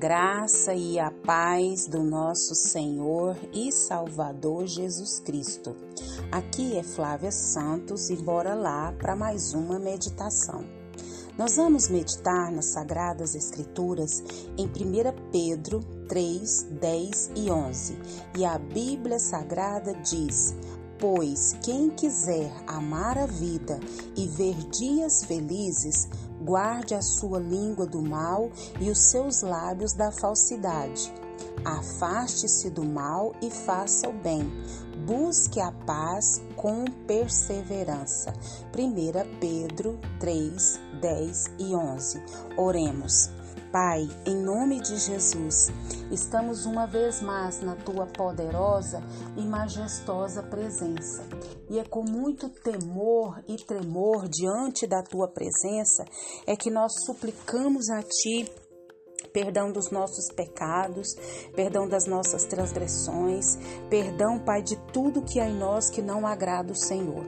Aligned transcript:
graça 0.00 0.72
e 0.72 0.98
a 0.98 1.10
paz 1.10 1.86
do 1.86 2.02
nosso 2.02 2.54
Senhor 2.54 3.36
e 3.52 3.70
Salvador 3.70 4.66
Jesus 4.66 5.20
Cristo. 5.20 5.76
Aqui 6.32 6.78
é 6.78 6.82
Flávia 6.82 7.30
Santos 7.30 8.08
e 8.08 8.16
bora 8.16 8.54
lá 8.54 8.94
para 8.98 9.14
mais 9.14 9.52
uma 9.52 9.78
meditação. 9.78 10.64
Nós 11.36 11.56
vamos 11.56 11.90
meditar 11.90 12.50
nas 12.50 12.64
Sagradas 12.68 13.34
Escrituras 13.34 14.24
em 14.56 14.64
1 14.64 15.30
Pedro 15.30 15.80
3, 16.08 16.62
10 16.80 17.32
e 17.36 17.50
11. 17.50 17.98
E 18.38 18.44
a 18.46 18.56
Bíblia 18.58 19.18
Sagrada 19.18 19.92
diz: 19.96 20.54
Pois 20.98 21.58
quem 21.62 21.90
quiser 21.90 22.50
amar 22.66 23.18
a 23.18 23.26
vida 23.26 23.78
e 24.16 24.26
ver 24.26 24.54
dias 24.70 25.24
felizes, 25.24 26.08
guarde 26.40 26.94
a 26.94 27.02
sua 27.02 27.38
língua 27.38 27.86
do 27.86 28.02
mal 28.02 28.50
e 28.80 28.90
os 28.90 28.98
seus 28.98 29.42
lábios 29.42 29.92
da 29.92 30.10
falsidade. 30.10 31.12
Afaste-se 31.64 32.70
do 32.70 32.84
mal 32.84 33.32
e 33.42 33.50
faça 33.50 34.08
o 34.08 34.12
bem. 34.12 34.50
Busque 35.06 35.60
a 35.60 35.72
paz 35.72 36.40
com 36.56 36.84
perseverança. 37.06 38.32
1 38.76 39.38
Pedro 39.38 39.98
3, 40.18 40.80
10 41.00 41.44
e 41.58 41.74
11. 41.74 42.22
Oremos. 42.56 43.39
Pai, 43.72 44.08
em 44.26 44.34
nome 44.34 44.80
de 44.80 44.96
Jesus, 44.96 45.68
estamos 46.10 46.66
uma 46.66 46.86
vez 46.86 47.22
mais 47.22 47.62
na 47.62 47.76
tua 47.76 48.04
poderosa 48.04 49.00
e 49.36 49.42
majestosa 49.42 50.42
presença. 50.42 51.22
E 51.68 51.78
é 51.78 51.84
com 51.84 52.02
muito 52.02 52.48
temor 52.48 53.40
e 53.46 53.54
tremor 53.64 54.28
diante 54.28 54.88
da 54.88 55.04
tua 55.04 55.28
presença 55.28 56.04
é 56.48 56.56
que 56.56 56.68
nós 56.68 56.92
suplicamos 57.06 57.88
a 57.90 58.02
ti 58.02 58.50
perdão 59.32 59.70
dos 59.70 59.90
nossos 59.90 60.28
pecados, 60.28 61.16
perdão 61.54 61.88
das 61.88 62.06
nossas 62.06 62.44
transgressões, 62.44 63.58
perdão, 63.88 64.38
Pai, 64.38 64.62
de 64.62 64.76
tudo 64.92 65.22
que 65.22 65.40
há 65.40 65.48
em 65.48 65.56
nós 65.56 65.90
que 65.90 66.02
não 66.02 66.26
agrada 66.26 66.72
o 66.72 66.76
Senhor. 66.76 67.24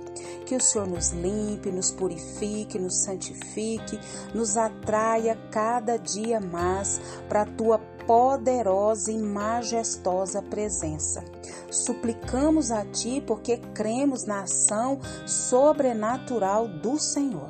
Que 0.47 0.57
o 0.57 0.61
Senhor 0.61 0.87
nos 0.87 1.11
limpe, 1.11 1.71
nos 1.71 1.91
purifique, 1.91 2.79
nos 2.79 3.03
santifique, 3.03 3.99
nos 4.35 4.57
atraia 4.57 5.37
cada 5.51 5.97
dia 5.97 6.41
mais 6.41 7.01
para 7.29 7.43
a 7.43 7.47
tua 7.47 7.79
poderosa 8.07 9.13
e 9.13 9.19
majestosa 9.19 10.43
presença. 10.43 11.25
Suplicamos 11.71 12.71
a 12.71 12.85
Ti 12.85 13.23
porque 13.27 13.59
cremos 13.75 14.25
na 14.25 14.43
ação 14.43 14.99
sobrenatural 15.27 16.69
do 16.69 16.99
Senhor. 16.99 17.49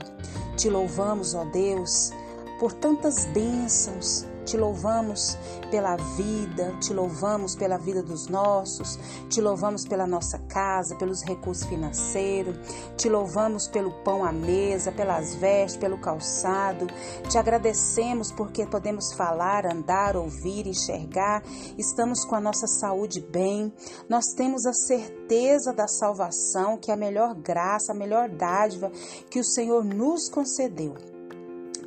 Te 0.56 0.68
louvamos, 0.68 1.34
ó 1.34 1.44
Deus, 1.46 2.12
por 2.60 2.72
tantas 2.72 3.24
bênçãos, 3.26 4.26
te 4.44 4.56
louvamos 4.56 5.36
pela 5.70 5.96
vida, 5.96 6.76
te 6.80 6.92
louvamos 6.92 7.54
pela 7.54 7.78
vida 7.78 8.02
dos 8.02 8.28
nossos, 8.28 8.98
te 9.28 9.40
louvamos 9.40 9.86
pela 9.86 10.06
nossa 10.06 10.38
casa, 10.40 10.96
pelos 10.96 11.22
recursos 11.22 11.66
financeiros, 11.66 12.56
te 12.96 13.08
louvamos 13.08 13.68
pelo 13.68 13.92
pão 14.02 14.24
à 14.24 14.32
mesa, 14.32 14.92
pelas 14.92 15.34
vestes, 15.34 15.78
pelo 15.78 15.98
calçado. 15.98 16.86
Te 17.28 17.38
agradecemos 17.38 18.32
porque 18.32 18.66
podemos 18.66 19.12
falar, 19.12 19.66
andar, 19.66 20.16
ouvir, 20.16 20.66
enxergar. 20.66 21.42
Estamos 21.78 22.24
com 22.24 22.34
a 22.34 22.40
nossa 22.40 22.66
saúde 22.66 23.20
bem. 23.20 23.72
Nós 24.08 24.32
temos 24.34 24.66
a 24.66 24.72
certeza 24.72 25.72
da 25.72 25.88
salvação, 25.88 26.76
que 26.76 26.90
é 26.90 26.94
a 26.94 26.96
melhor 26.96 27.34
graça, 27.34 27.92
a 27.92 27.94
melhor 27.94 28.28
dádiva 28.28 28.90
que 29.30 29.40
o 29.40 29.44
Senhor 29.44 29.84
nos 29.84 30.28
concedeu. 30.28 31.11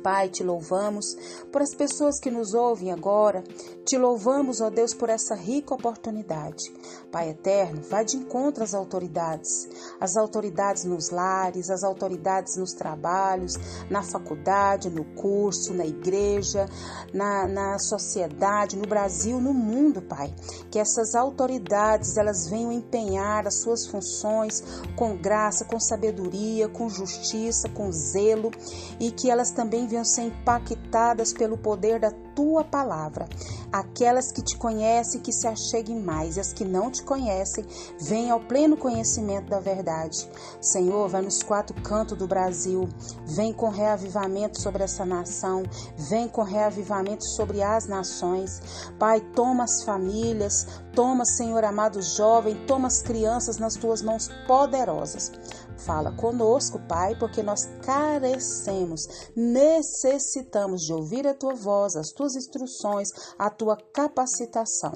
Pai, 0.06 0.28
te 0.28 0.44
louvamos 0.44 1.16
por 1.50 1.60
as 1.62 1.74
pessoas 1.74 2.20
que 2.20 2.30
nos 2.30 2.54
ouvem 2.54 2.92
agora. 2.92 3.42
Te 3.86 3.96
louvamos, 3.96 4.60
ó 4.60 4.68
Deus, 4.68 4.92
por 4.92 5.08
essa 5.08 5.36
rica 5.36 5.72
oportunidade. 5.72 6.74
Pai 7.12 7.28
eterno, 7.30 7.80
vá 7.88 8.02
de 8.02 8.16
encontro 8.16 8.64
às 8.64 8.74
autoridades, 8.74 9.68
as 10.00 10.16
autoridades 10.16 10.82
nos 10.82 11.10
lares, 11.10 11.70
as 11.70 11.84
autoridades 11.84 12.56
nos 12.56 12.72
trabalhos, 12.72 13.54
na 13.88 14.02
faculdade, 14.02 14.90
no 14.90 15.04
curso, 15.14 15.72
na 15.72 15.86
igreja, 15.86 16.66
na, 17.14 17.46
na 17.46 17.78
sociedade, 17.78 18.76
no 18.76 18.88
Brasil, 18.88 19.40
no 19.40 19.54
mundo, 19.54 20.02
Pai. 20.02 20.34
Que 20.68 20.80
essas 20.80 21.14
autoridades 21.14 22.16
elas 22.16 22.48
venham 22.48 22.72
empenhar 22.72 23.46
as 23.46 23.60
suas 23.60 23.86
funções 23.86 24.64
com 24.96 25.16
graça, 25.16 25.64
com 25.64 25.78
sabedoria, 25.78 26.68
com 26.68 26.88
justiça, 26.88 27.68
com 27.68 27.92
zelo 27.92 28.50
e 28.98 29.12
que 29.12 29.30
elas 29.30 29.52
também 29.52 29.86
venham 29.86 30.04
ser 30.04 30.22
impactadas 30.22 31.32
pelo 31.32 31.56
poder 31.56 32.00
da 32.00 32.25
tua 32.36 32.62
palavra. 32.62 33.26
Aquelas 33.72 34.30
que 34.30 34.42
te 34.42 34.56
conhecem, 34.56 35.20
que 35.20 35.32
se 35.32 35.48
acheguem 35.48 35.98
mais, 35.98 36.36
e 36.36 36.40
as 36.40 36.52
que 36.52 36.64
não 36.64 36.90
te 36.90 37.02
conhecem, 37.02 37.64
venham 37.98 38.34
ao 38.34 38.40
pleno 38.40 38.76
conhecimento 38.76 39.48
da 39.48 39.58
verdade. 39.58 40.28
Senhor, 40.60 41.08
vai 41.08 41.22
nos 41.22 41.42
quatro 41.42 41.74
cantos 41.82 42.16
do 42.16 42.28
Brasil, 42.28 42.88
vem 43.24 43.52
com 43.52 43.70
reavivamento 43.70 44.60
sobre 44.60 44.84
essa 44.84 45.04
nação, 45.04 45.64
vem 45.96 46.28
com 46.28 46.42
reavivamento 46.42 47.24
sobre 47.24 47.62
as 47.62 47.88
nações. 47.88 48.60
Pai, 48.98 49.20
toma 49.34 49.64
as 49.64 49.82
famílias, 49.82 50.66
toma, 50.94 51.24
Senhor 51.24 51.64
amado 51.64 52.02
jovem, 52.02 52.54
toma 52.66 52.88
as 52.88 53.00
crianças 53.00 53.56
nas 53.56 53.74
tuas 53.74 54.02
mãos 54.02 54.28
poderosas. 54.46 55.32
Fala 55.78 56.10
conosco, 56.12 56.80
Pai, 56.88 57.14
porque 57.18 57.42
nós 57.42 57.66
carecemos, 57.84 59.30
necessitamos 59.36 60.82
de 60.82 60.92
ouvir 60.92 61.26
a 61.26 61.34
tua 61.34 61.54
voz, 61.54 61.96
as 61.96 62.10
tuas 62.10 62.34
instruções, 62.34 63.08
a 63.38 63.50
tua 63.50 63.76
capacitação. 63.92 64.92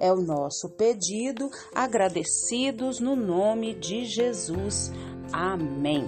É 0.00 0.12
o 0.12 0.20
nosso 0.20 0.70
pedido, 0.70 1.48
agradecidos 1.74 2.98
no 2.98 3.14
nome 3.14 3.74
de 3.74 4.04
Jesus. 4.04 4.90
Amém. 5.32 6.04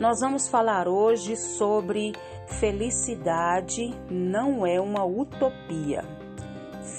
Nós 0.00 0.20
vamos 0.20 0.46
falar 0.48 0.88
hoje 0.88 1.36
sobre 1.36 2.12
felicidade 2.60 3.94
não 4.10 4.66
é 4.66 4.80
uma 4.80 5.04
utopia. 5.04 6.04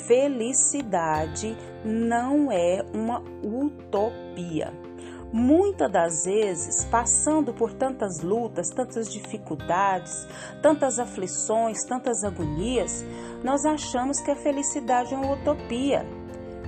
Felicidade 0.07 1.55
não 1.85 2.51
é 2.51 2.83
uma 2.93 3.21
utopia. 3.43 4.86
Muitas 5.31 5.91
das 5.91 6.25
vezes, 6.25 6.85
passando 6.85 7.53
por 7.53 7.73
tantas 7.73 8.21
lutas, 8.21 8.69
tantas 8.69 9.11
dificuldades, 9.11 10.25
tantas 10.61 10.99
aflições, 10.99 11.83
tantas 11.83 12.23
agonias, 12.23 13.05
nós 13.43 13.65
achamos 13.65 14.21
que 14.21 14.31
a 14.31 14.35
felicidade 14.35 15.13
é 15.13 15.17
uma 15.17 15.33
utopia. 15.33 16.05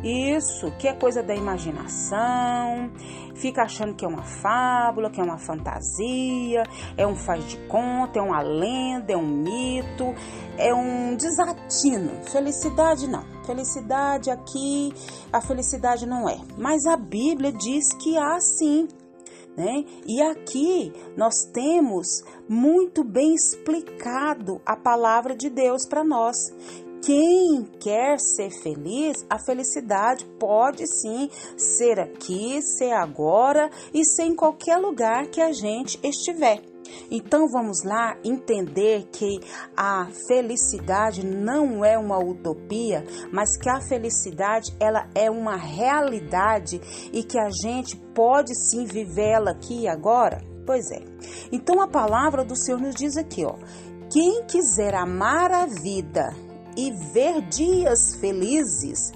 Isso, 0.03 0.71
que 0.79 0.87
é 0.87 0.93
coisa 0.93 1.21
da 1.21 1.35
imaginação, 1.35 2.89
fica 3.35 3.63
achando 3.63 3.93
que 3.95 4.05
é 4.05 4.07
uma 4.07 4.23
fábula, 4.23 5.09
que 5.09 5.19
é 5.19 5.23
uma 5.23 5.37
fantasia, 5.37 6.63
é 6.95 7.05
um 7.05 7.15
faz 7.15 7.43
de 7.45 7.57
conta, 7.67 8.19
é 8.19 8.21
uma 8.21 8.41
lenda, 8.41 9.11
é 9.11 9.17
um 9.17 9.27
mito, 9.27 10.15
é 10.57 10.73
um 10.73 11.15
desatino. 11.15 12.11
Felicidade 12.31 13.07
não. 13.07 13.23
Felicidade 13.45 14.29
aqui, 14.29 14.93
a 15.33 15.41
felicidade 15.41 16.05
não 16.05 16.29
é. 16.29 16.37
Mas 16.57 16.85
a 16.85 16.95
Bíblia 16.95 17.51
diz 17.51 17.93
que 17.93 18.17
há 18.17 18.39
sim. 18.39 18.87
Né? 19.57 19.83
E 20.05 20.21
aqui 20.21 20.93
nós 21.17 21.43
temos 21.51 22.23
muito 22.47 23.03
bem 23.03 23.35
explicado 23.35 24.61
a 24.65 24.77
palavra 24.77 25.35
de 25.35 25.49
Deus 25.49 25.85
para 25.85 26.01
nós, 26.01 26.37
quem 27.01 27.63
quer 27.79 28.19
ser 28.19 28.49
feliz, 28.49 29.25
a 29.29 29.39
felicidade 29.39 30.25
pode 30.39 30.85
sim 30.87 31.29
ser 31.57 31.99
aqui, 31.99 32.61
ser 32.61 32.91
agora 32.91 33.69
e 33.93 34.03
ser 34.05 34.23
em 34.23 34.35
qualquer 34.35 34.77
lugar 34.77 35.27
que 35.27 35.41
a 35.41 35.51
gente 35.51 35.99
estiver. 36.03 36.61
Então 37.11 37.47
vamos 37.47 37.83
lá 37.83 38.17
entender 38.23 39.07
que 39.11 39.39
a 39.75 40.07
felicidade 40.27 41.25
não 41.25 41.83
é 41.85 41.97
uma 41.97 42.17
utopia, 42.17 43.05
mas 43.31 43.57
que 43.57 43.69
a 43.69 43.79
felicidade 43.81 44.75
ela 44.79 45.07
é 45.15 45.29
uma 45.29 45.55
realidade 45.55 46.81
e 47.13 47.23
que 47.23 47.39
a 47.39 47.49
gente 47.49 47.95
pode 48.13 48.55
sim 48.55 48.85
vivê-la 48.85 49.51
aqui 49.51 49.81
e 49.81 49.87
agora. 49.87 50.43
Pois 50.65 50.91
é. 50.91 51.03
Então 51.51 51.81
a 51.81 51.87
palavra 51.87 52.43
do 52.43 52.55
Senhor 52.55 52.79
nos 52.79 52.95
diz 52.95 53.17
aqui, 53.17 53.45
ó: 53.45 53.55
quem 54.11 54.43
quiser 54.45 54.95
amar 54.95 55.51
a 55.51 55.65
vida 55.65 56.48
e 56.79 56.91
ver 56.91 57.41
dias 57.41 58.15
felizes, 58.15 59.11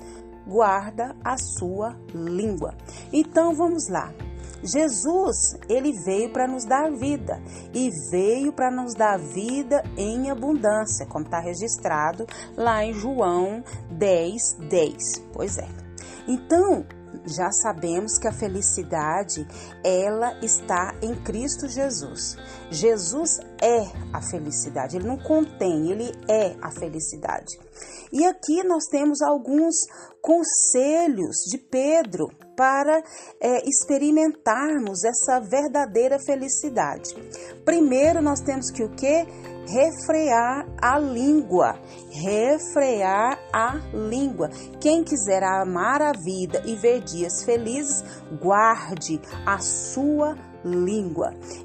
guarda 0.46 1.16
a 1.24 1.38
sua 1.38 1.96
língua. 2.14 2.76
Então 3.12 3.56
vamos 3.56 3.88
lá. 3.88 4.14
Jesus, 4.62 5.58
ele 5.70 5.94
veio 5.94 6.32
para 6.32 6.46
nos 6.46 6.66
dar 6.66 6.92
vida 6.92 7.42
e 7.74 7.90
veio 8.12 8.52
para 8.52 8.70
nos 8.70 8.94
dar 8.94 9.18
vida 9.18 9.82
em 9.98 10.30
abundância, 10.30 11.06
como 11.06 11.24
está 11.24 11.40
registrado 11.40 12.26
lá 12.58 12.84
em 12.84 12.94
João 12.94 13.64
10, 13.92 14.58
10. 14.70 15.24
Pois 15.34 15.58
é. 15.58 15.68
Então, 16.28 16.86
já 17.26 17.52
sabemos 17.52 18.18
que 18.18 18.28
a 18.28 18.32
felicidade 18.32 19.48
ela 19.84 20.38
está 20.42 20.96
em 21.02 21.16
Cristo 21.24 21.68
Jesus. 21.68 22.38
Jesus 22.70 23.40
é 23.62 23.84
a 24.14 24.22
felicidade, 24.22 24.98
ele 24.98 25.08
não 25.08 25.18
contém, 25.18 25.92
ele 25.92 26.12
é 26.30 26.56
a 26.62 26.72
felicidade. 26.72 27.58
E 28.12 28.26
aqui 28.26 28.64
nós 28.64 28.86
temos 28.86 29.22
alguns 29.22 29.76
conselhos 30.22 31.38
de 31.50 31.58
Pedro 31.58 32.28
para 32.56 33.02
é, 33.42 33.68
experimentarmos 33.68 35.04
essa 35.04 35.40
verdadeira 35.40 36.20
felicidade. 36.20 37.16
Primeiro, 37.66 38.22
nós 38.22 38.40
temos 38.40 38.70
que 38.70 38.84
o 38.84 38.90
que? 38.90 39.26
Refrear 39.68 40.66
a 40.82 40.98
língua, 41.00 41.80
refrear 42.12 43.40
a 43.52 43.80
língua. 43.94 44.50
Quem 44.80 45.04
quiser 45.04 45.44
amar 45.44 46.02
a 46.02 46.12
vida 46.14 46.62
e 46.66 46.76
ver 46.76 47.02
dias 47.02 47.44
felizes, 47.44 48.04
guarde 48.40 49.22
a 49.46 49.60
sua 49.60 50.34
língua. 50.34 50.53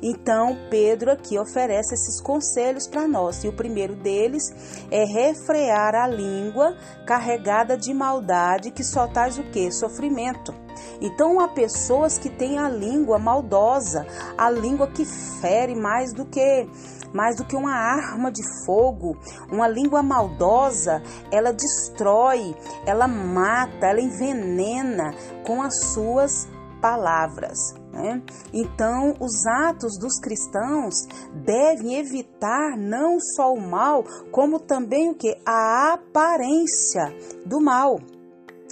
Então, 0.02 0.56
Pedro 0.70 1.10
aqui 1.10 1.38
oferece 1.38 1.94
esses 1.94 2.20
conselhos 2.20 2.86
para 2.86 3.06
nós. 3.06 3.44
E 3.44 3.48
o 3.48 3.52
primeiro 3.52 3.94
deles 3.94 4.52
é 4.90 5.04
refrear 5.04 5.94
a 5.94 6.06
língua 6.06 6.76
carregada 7.06 7.76
de 7.76 7.94
maldade 7.94 8.70
que 8.70 8.82
só 8.82 9.06
traz 9.06 9.38
o 9.38 9.44
que? 9.44 9.70
Sofrimento. 9.70 10.54
Então, 11.00 11.40
há 11.40 11.48
pessoas 11.48 12.18
que 12.18 12.28
têm 12.28 12.58
a 12.58 12.68
língua 12.68 13.18
maldosa, 13.18 14.06
a 14.36 14.50
língua 14.50 14.88
que 14.88 15.04
fere 15.40 15.74
mais 15.74 16.12
do 16.12 16.24
que 16.24 16.68
mais 17.10 17.36
do 17.36 17.44
que 17.44 17.56
uma 17.56 17.72
arma 17.72 18.30
de 18.30 18.42
fogo, 18.66 19.16
uma 19.50 19.66
língua 19.66 20.02
maldosa, 20.02 21.02
ela 21.32 21.52
destrói, 21.52 22.54
ela 22.84 23.08
mata, 23.08 23.86
ela 23.86 24.00
envenena 24.00 25.14
com 25.42 25.62
as 25.62 25.74
suas 25.94 26.46
palavras. 26.80 27.58
Né? 27.92 28.22
Então, 28.52 29.14
os 29.20 29.46
atos 29.46 29.98
dos 29.98 30.18
cristãos 30.20 31.06
devem 31.44 31.96
evitar 31.96 32.76
não 32.76 33.18
só 33.20 33.52
o 33.52 33.60
mal, 33.60 34.04
como 34.30 34.60
também 34.60 35.10
o 35.10 35.14
que? 35.14 35.36
A 35.46 35.94
aparência 35.94 37.14
do 37.44 37.60
mal. 37.60 37.98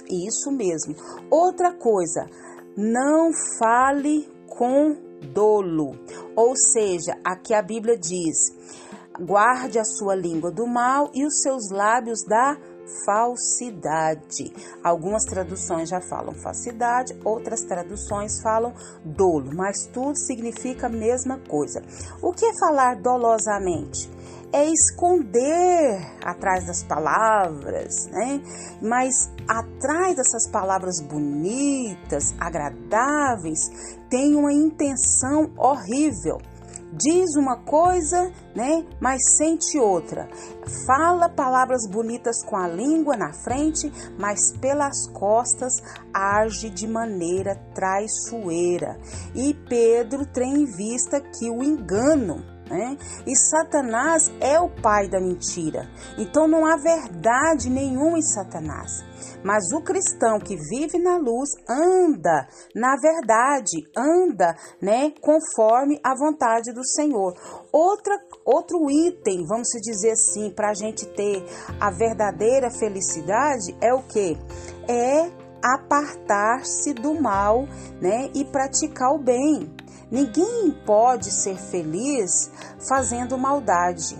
Isso 0.09 0.51
mesmo. 0.51 0.95
Outra 1.29 1.73
coisa, 1.73 2.25
não 2.77 3.31
fale 3.59 4.29
com 4.47 4.95
dolo. 5.33 5.97
Ou 6.35 6.55
seja, 6.55 7.13
aqui 7.25 7.53
a 7.53 7.61
Bíblia 7.61 7.97
diz: 7.97 8.37
guarde 9.19 9.79
a 9.79 9.83
sua 9.83 10.15
língua 10.15 10.51
do 10.51 10.67
mal 10.67 11.09
e 11.13 11.25
os 11.25 11.41
seus 11.41 11.69
lábios 11.71 12.23
da 12.23 12.57
falsidade. 13.05 14.53
Algumas 14.83 15.23
traduções 15.23 15.89
já 15.89 16.01
falam 16.01 16.33
falsidade, 16.33 17.17
outras 17.23 17.63
traduções 17.63 18.41
falam 18.41 18.73
dolo, 19.03 19.51
mas 19.55 19.87
tudo 19.87 20.17
significa 20.17 20.87
a 20.87 20.89
mesma 20.89 21.39
coisa. 21.47 21.81
O 22.21 22.31
que 22.31 22.45
é 22.45 22.51
falar 22.59 23.01
dolosamente? 23.01 24.09
É 24.53 24.65
esconder 24.65 25.99
atrás 26.23 26.65
das 26.65 26.81
palavras, 26.81 28.07
né? 28.07 28.41
Mas 28.81 29.29
atrás 29.45 30.15
dessas 30.15 30.49
palavras 30.49 31.01
bonitas, 31.01 32.33
agradáveis, 32.39 33.59
tem 34.09 34.35
uma 34.35 34.53
intenção 34.53 35.51
horrível 35.57 36.37
diz 36.97 37.35
uma 37.35 37.57
coisa, 37.57 38.31
né, 38.55 38.85
mas 38.99 39.37
sente 39.37 39.77
outra. 39.77 40.27
Fala 40.85 41.29
palavras 41.29 41.87
bonitas 41.89 42.43
com 42.43 42.57
a 42.57 42.67
língua 42.67 43.15
na 43.15 43.31
frente, 43.31 43.91
mas 44.17 44.51
pelas 44.57 45.07
costas 45.07 45.81
age 46.13 46.69
de 46.69 46.87
maneira 46.87 47.55
traiçoeira. 47.73 48.99
E 49.35 49.53
Pedro 49.53 50.25
tem 50.25 50.61
em 50.61 50.65
vista 50.65 51.21
que 51.21 51.49
o 51.49 51.63
engano 51.63 52.56
né? 52.69 52.97
E 53.25 53.35
Satanás 53.35 54.31
é 54.39 54.59
o 54.59 54.69
pai 54.69 55.07
da 55.07 55.19
mentira. 55.19 55.89
Então 56.17 56.47
não 56.47 56.65
há 56.65 56.77
verdade 56.77 57.69
nenhuma 57.69 58.17
em 58.17 58.21
Satanás. 58.21 59.05
Mas 59.43 59.71
o 59.71 59.81
cristão 59.81 60.39
que 60.39 60.55
vive 60.55 60.97
na 60.99 61.17
luz 61.17 61.49
anda 61.69 62.47
na 62.75 62.95
verdade, 62.95 63.87
anda, 63.95 64.55
né, 64.81 65.11
conforme 65.21 65.99
a 66.03 66.15
vontade 66.15 66.71
do 66.73 66.85
Senhor. 66.85 67.33
Outra, 67.71 68.15
outro 68.45 68.89
item, 68.89 69.45
vamos 69.45 69.67
dizer 69.81 70.11
assim, 70.11 70.51
para 70.51 70.69
a 70.69 70.73
gente 70.73 71.05
ter 71.05 71.43
a 71.79 71.89
verdadeira 71.89 72.69
felicidade 72.69 73.75
é 73.81 73.93
o 73.93 74.03
que? 74.03 74.37
É 74.87 75.31
apartar-se 75.63 76.93
do 76.93 77.19
mal, 77.19 77.67
né, 77.99 78.29
e 78.33 78.45
praticar 78.45 79.13
o 79.13 79.17
bem. 79.17 79.75
Ninguém 80.09 80.71
pode 80.85 81.31
ser 81.31 81.57
feliz 81.57 82.51
fazendo 82.87 83.37
maldade. 83.37 84.17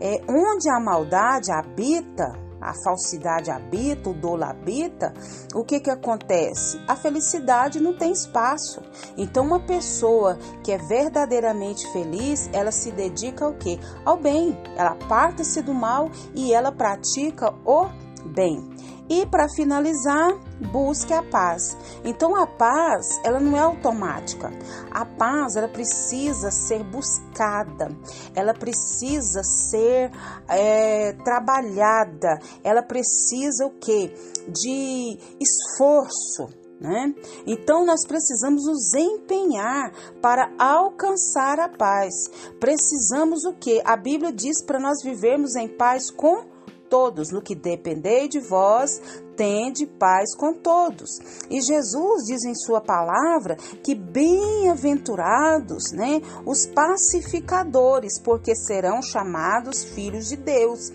É, 0.00 0.20
onde 0.28 0.68
a 0.68 0.80
maldade 0.80 1.52
habita, 1.52 2.36
a 2.60 2.72
falsidade 2.82 3.50
habita, 3.50 4.10
o 4.10 4.14
dolo 4.14 4.44
habita, 4.44 5.12
o 5.54 5.64
que 5.64 5.80
que 5.80 5.90
acontece? 5.90 6.80
A 6.88 6.96
felicidade 6.96 7.80
não 7.80 7.92
tem 7.92 8.12
espaço. 8.12 8.80
Então 9.16 9.44
uma 9.44 9.60
pessoa 9.60 10.38
que 10.64 10.72
é 10.72 10.78
verdadeiramente 10.78 11.86
feliz, 11.92 12.48
ela 12.52 12.72
se 12.72 12.90
dedica 12.90 13.44
ao 13.44 13.54
quê? 13.54 13.78
Ao 14.04 14.16
bem. 14.16 14.56
Ela 14.76 14.90
aparta-se 14.90 15.62
do 15.62 15.74
mal 15.74 16.10
e 16.34 16.52
ela 16.52 16.72
pratica 16.72 17.52
o 17.64 17.88
bem. 18.26 18.68
E 19.08 19.26
para 19.26 19.48
finalizar, 19.48 20.32
busque 20.62 21.12
a 21.12 21.22
paz. 21.22 21.76
Então 22.04 22.36
a 22.36 22.46
paz, 22.46 23.20
ela 23.24 23.40
não 23.40 23.56
é 23.56 23.60
automática. 23.60 24.50
A 24.90 25.04
paz, 25.04 25.56
ela 25.56 25.68
precisa 25.68 26.50
ser 26.50 26.82
buscada, 26.84 27.88
ela 28.34 28.54
precisa 28.54 29.42
ser 29.42 30.10
é, 30.48 31.12
trabalhada, 31.24 32.38
ela 32.62 32.82
precisa 32.82 33.66
o 33.66 33.70
que? 33.70 34.12
De 34.48 35.18
esforço. 35.40 36.62
Né? 36.80 37.14
Então 37.46 37.86
nós 37.86 38.04
precisamos 38.04 38.66
nos 38.66 38.92
empenhar 38.92 39.92
para 40.20 40.52
alcançar 40.58 41.60
a 41.60 41.68
paz. 41.68 42.12
Precisamos 42.58 43.44
o 43.44 43.52
que? 43.52 43.80
A 43.84 43.96
Bíblia 43.96 44.32
diz 44.32 44.64
para 44.64 44.80
nós 44.80 45.00
vivermos 45.00 45.54
em 45.54 45.68
paz 45.68 46.10
com 46.10 46.50
todos, 46.92 47.30
no 47.30 47.40
que 47.40 47.54
depender 47.54 48.28
de 48.28 48.38
vós, 48.38 49.00
tende 49.36 49.86
paz 49.86 50.34
com 50.34 50.52
todos. 50.54 51.18
E 51.50 51.60
Jesus 51.60 52.24
diz 52.26 52.44
em 52.44 52.54
sua 52.54 52.80
palavra 52.80 53.56
que 53.82 53.94
bem-aventurados, 53.94 55.92
né, 55.92 56.20
os 56.46 56.66
pacificadores, 56.66 58.20
porque 58.20 58.54
serão 58.54 59.02
chamados 59.02 59.84
filhos 59.84 60.28
de 60.28 60.36
Deus. 60.36 60.92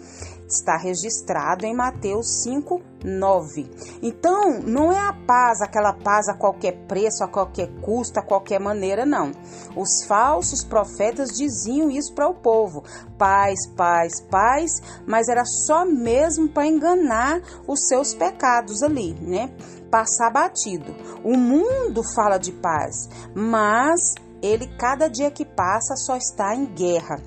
Está 0.47 0.77
registrado 0.77 1.65
em 1.65 1.75
Mateus 1.75 2.43
5, 2.43 2.81
9. 3.03 3.69
Então, 4.01 4.61
não 4.61 4.93
é 4.93 4.99
a 4.99 5.11
paz, 5.11 5.61
aquela 5.61 5.91
paz 5.91 6.29
a 6.29 6.33
qualquer 6.33 6.71
preço, 6.87 7.21
a 7.21 7.27
qualquer 7.27 7.67
custo, 7.81 8.17
a 8.17 8.23
qualquer 8.23 8.57
maneira, 8.57 9.05
não. 9.05 9.31
Os 9.75 10.05
falsos 10.05 10.63
profetas 10.63 11.31
diziam 11.31 11.91
isso 11.91 12.13
para 12.15 12.29
o 12.29 12.33
povo: 12.33 12.83
paz, 13.17 13.67
paz, 13.75 14.21
paz, 14.21 14.71
mas 15.05 15.27
era 15.27 15.43
só 15.43 15.83
mesmo 15.85 16.47
para 16.47 16.65
enganar 16.65 17.41
os 17.67 17.85
seus 17.87 18.13
pecados 18.13 18.81
ali, 18.81 19.13
né? 19.15 19.51
Passar 19.91 20.31
batido. 20.31 20.95
O 21.25 21.37
mundo 21.37 22.01
fala 22.15 22.37
de 22.37 22.53
paz, 22.53 23.09
mas 23.35 23.99
ele, 24.41 24.67
cada 24.77 25.09
dia 25.09 25.29
que 25.29 25.43
passa, 25.43 25.95
só 25.95 26.15
está 26.15 26.55
em 26.55 26.65
guerra. 26.65 27.19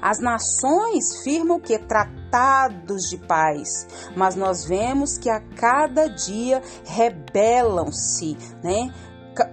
As 0.00 0.18
nações 0.20 1.22
firmam 1.22 1.60
que 1.60 1.78
tratados 1.78 3.02
de 3.10 3.18
paz, 3.18 3.86
mas 4.16 4.34
nós 4.36 4.64
vemos 4.64 5.18
que 5.18 5.28
a 5.28 5.40
cada 5.40 6.06
dia 6.06 6.62
rebelam-se, 6.84 8.36
né? 8.62 8.92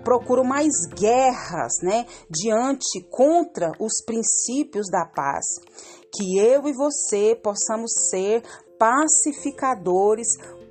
procuram 0.04 0.44
mais 0.44 0.86
guerras, 0.88 1.80
né, 1.82 2.06
diante 2.30 3.02
contra 3.10 3.72
os 3.80 4.04
princípios 4.04 4.90
da 4.90 5.06
paz. 5.06 5.46
Que 6.12 6.38
eu 6.38 6.68
e 6.68 6.74
você 6.74 7.40
possamos 7.42 7.92
ser 8.10 8.44
pacificadores 8.78 10.28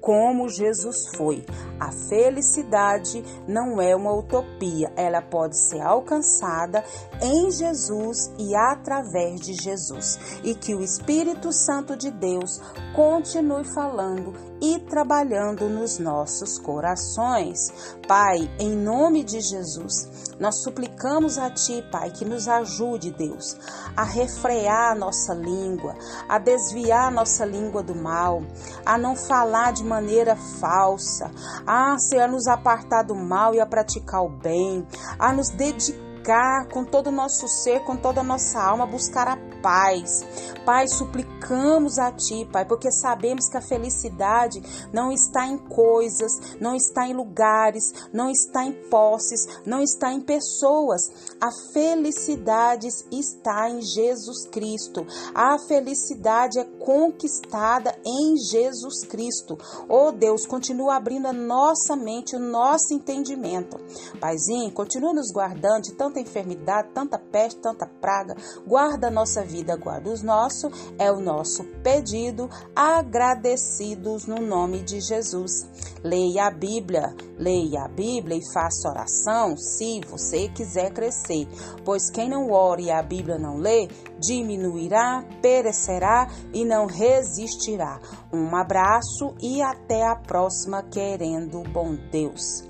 como 0.07 0.49
Jesus 0.49 1.09
foi. 1.17 1.45
A 1.81 1.91
felicidade 1.91 3.25
não 3.49 3.83
é 3.83 3.97
uma 3.97 4.15
utopia, 4.15 4.93
ela 4.95 5.21
pode 5.21 5.59
ser 5.59 5.81
alcançada 5.81 6.85
em 7.21 7.51
Jesus 7.51 8.33
e 8.39 8.55
através 8.55 9.41
de 9.41 9.55
Jesus. 9.55 10.39
E 10.45 10.55
que 10.55 10.77
o 10.77 10.81
Espírito 10.81 11.53
Santo 11.53 11.97
de 11.97 12.13
Deus 12.13 12.61
continue 12.95 13.65
falando 13.75 14.33
e 14.75 14.81
trabalhando 14.81 15.69
nos 15.69 15.99
nossos 15.99 16.59
corações. 16.59 17.95
Pai, 18.09 18.51
em 18.59 18.71
nome 18.71 19.23
de 19.23 19.41
Jesus, 19.41 20.35
nós 20.41 20.63
suplicamos 20.63 21.39
a 21.39 21.51
Ti, 21.51 21.85
Pai, 21.91 22.11
que 22.11 22.25
nos 22.25 22.49
ajude, 22.49 23.13
Deus, 23.13 23.57
a 23.97 24.03
refrear 24.03 24.93
a 24.93 24.95
nossa 24.95 25.33
língua, 25.35 25.95
a 26.29 26.39
desviar 26.39 27.09
a 27.09 27.11
nossa 27.11 27.45
língua 27.45 27.83
do 27.83 27.95
mal, 27.95 28.43
a 28.85 28.99
não 28.99 29.15
falar 29.15 29.73
de 29.73 29.85
maneira 29.85 30.35
falsa, 30.35 31.31
a, 31.65 31.97
Senhor, 31.99 32.29
nos 32.29 32.49
apartar 32.49 33.05
do 33.05 33.15
mal 33.15 33.55
e 33.55 33.61
a 33.61 33.67
praticar 33.67 34.25
o 34.25 34.29
bem, 34.29 34.87
a 35.19 35.33
nos 35.33 35.49
dedicar 35.51 36.67
com 36.73 36.85
todo 36.85 37.07
o 37.07 37.13
nosso 37.13 37.47
ser, 37.47 37.85
com 37.85 37.97
toda 37.97 38.21
a 38.21 38.25
nossa 38.25 38.61
alma, 38.61 38.85
buscar 38.85 39.29
a 39.29 39.56
paz. 39.67 40.25
Pai, 40.65 40.87
suplicamos 40.89 41.99
a 41.99 42.11
Ti, 42.13 42.49
Pai, 42.53 42.65
porque 42.65 42.91
sabemos 42.91 43.49
que 43.49 43.57
a 43.57 43.61
felicidade 43.61 44.61
não 44.93 45.13
está 45.13 45.47
em 45.47 45.59
coisas, 45.59 46.57
não 46.61 46.75
está 46.75 47.07
em 47.07 47.15
lugares, 47.15 47.93
não 48.13 48.31
está 48.31 48.65
em 48.65 48.73
posses, 48.89 49.47
não 49.65 49.81
está 49.81 50.13
em 50.13 50.21
pessoas. 50.21 51.03
A 51.41 51.51
felicidade 51.73 52.89
está 53.13 53.71
em 53.71 53.81
Jesus 53.81 54.47
Cristo. 54.49 55.07
A 55.35 55.57
felicidade 55.69 56.59
é 56.59 56.65
conquistada 56.65 57.97
em 58.05 58.37
Jesus 58.37 59.05
Cristo. 59.05 59.57
Oh 59.89 60.11
Deus, 60.11 60.47
continua 60.47 60.97
abrindo 60.97 61.27
a 61.27 61.33
nossa 61.33 61.95
mente, 61.97 62.35
o 62.35 62.41
nosso 62.41 62.93
entendimento. 62.93 63.79
Paizinho, 64.21 64.73
continua 64.73 65.13
nos 65.13 65.31
guardando 65.33 65.85
de 65.85 65.95
tanta 65.95 66.21
enfermidade, 66.21 66.91
tanta 66.93 67.19
peste, 67.19 67.61
tanta 67.61 67.87
praga. 67.87 68.37
Guarda 68.67 69.07
a 69.07 69.11
nossa 69.13 69.45
vida, 69.57 69.77
guarda 69.77 70.11
os 70.11 70.23
nossos. 70.23 70.71
É 70.99 71.11
o 71.11 71.21
nosso 71.21 71.65
pedido, 71.83 72.49
agradecidos 72.75 74.27
no 74.27 74.37
nome 74.37 74.83
de 74.83 75.01
Jesus. 75.01 75.67
Leia 76.05 76.47
a 76.47 76.51
Bíblia, 76.51 77.15
leia 77.39 77.85
a 77.85 77.89
Bíblia 77.89 78.37
e 78.37 78.53
faça 78.53 78.89
oração 78.89 79.57
se 79.57 80.01
você 80.09 80.49
quiser 80.49 80.93
crescer, 80.93 81.49
pois 81.85 82.11
quem 82.11 82.29
não 82.29 82.51
ore 82.51 82.85
e 82.85 82.91
a 82.91 83.03
Bíblia 83.03 83.39
não 83.39 83.57
lê, 83.57 83.89
diminuirá, 84.19 85.25
perecerá 85.41 86.29
e 86.53 86.65
não 86.65 86.87
resistirá. 86.87 88.01
Um 88.33 88.55
abraço 88.55 89.35
e 89.41 89.63
até 89.63 90.07
a 90.07 90.17
próxima, 90.17 90.83
querendo 90.83 91.63
bom 91.71 91.97
Deus. 92.11 92.65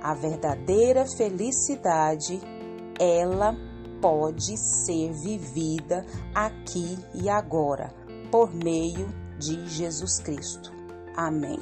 A 0.00 0.14
verdadeira 0.14 1.04
felicidade, 1.16 2.40
ela 2.98 3.67
pode 4.00 4.56
ser 4.56 5.12
vivida 5.12 6.04
aqui 6.34 6.98
e 7.14 7.28
agora, 7.28 7.92
por 8.30 8.54
meio 8.54 9.08
de 9.38 9.68
Jesus 9.68 10.18
Cristo. 10.20 10.72
Amém. 11.16 11.58